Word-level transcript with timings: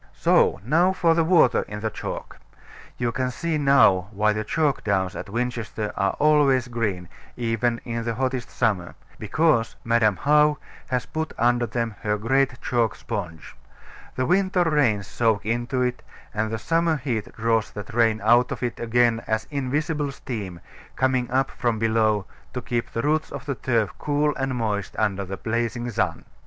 So 0.15 0.59
now 0.65 0.93
for 0.93 1.13
the 1.13 1.23
water 1.23 1.61
in 1.67 1.81
the 1.81 1.91
chalk. 1.91 2.39
You 2.97 3.11
can 3.11 3.29
see 3.29 3.59
now 3.59 4.07
why 4.11 4.33
the 4.33 4.43
chalk 4.43 4.83
downs 4.83 5.15
at 5.15 5.29
Winchester 5.29 5.93
are 5.95 6.13
always 6.13 6.67
green, 6.69 7.07
even 7.37 7.79
in 7.85 8.03
the 8.03 8.15
hottest 8.15 8.49
summer: 8.49 8.95
because 9.19 9.75
Madam 9.83 10.15
How 10.15 10.57
has 10.87 11.05
put 11.05 11.33
under 11.37 11.67
them 11.67 11.93
her 12.01 12.17
great 12.17 12.59
chalk 12.61 12.95
sponge. 12.95 13.55
The 14.15 14.25
winter 14.25 14.63
rains 14.63 15.05
soak 15.05 15.45
into 15.45 15.83
it; 15.83 16.01
and 16.33 16.49
the 16.49 16.57
summer 16.57 16.95
heat 16.97 17.31
draws 17.35 17.69
that 17.69 17.93
rain 17.93 18.21
out 18.23 18.51
of 18.51 18.63
it 18.63 18.79
again 18.79 19.21
as 19.27 19.45
invisible 19.51 20.11
steam, 20.11 20.61
coming 20.95 21.29
up 21.29 21.51
from 21.51 21.77
below, 21.77 22.25
to 22.55 22.61
keep 22.63 22.89
the 22.89 23.03
roots 23.03 23.31
of 23.31 23.45
the 23.45 23.53
turf 23.53 23.93
cool 23.99 24.35
and 24.35 24.55
moist 24.55 24.95
under 24.97 25.23
the 25.25 25.37
blazing 25.37 25.91
sun. 25.91 26.25